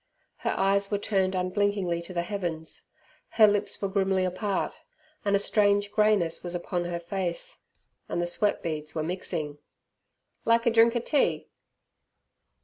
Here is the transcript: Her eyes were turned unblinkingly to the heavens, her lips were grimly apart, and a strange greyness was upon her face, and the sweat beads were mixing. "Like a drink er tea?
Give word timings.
Her 0.37 0.55
eyes 0.57 0.89
were 0.89 0.97
turned 0.97 1.35
unblinkingly 1.35 2.01
to 2.01 2.11
the 2.11 2.23
heavens, 2.23 2.89
her 3.37 3.45
lips 3.45 3.79
were 3.79 3.87
grimly 3.87 4.25
apart, 4.25 4.81
and 5.23 5.35
a 5.35 5.37
strange 5.37 5.91
greyness 5.91 6.41
was 6.41 6.55
upon 6.55 6.85
her 6.85 6.99
face, 6.99 7.65
and 8.09 8.19
the 8.19 8.25
sweat 8.25 8.63
beads 8.63 8.95
were 8.95 9.03
mixing. 9.03 9.59
"Like 10.43 10.65
a 10.65 10.71
drink 10.71 10.95
er 10.95 11.01
tea? 11.01 11.49